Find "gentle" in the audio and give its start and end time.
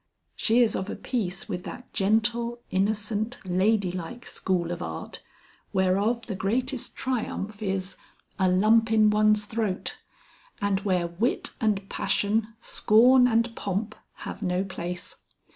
1.93-2.59